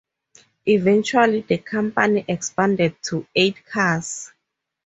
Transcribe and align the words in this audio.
Eventually 0.65 1.41
the 1.41 1.59
company 1.59 2.25
expanded 2.27 2.95
to 3.03 3.27
eight 3.35 3.63
cars. 3.67 4.31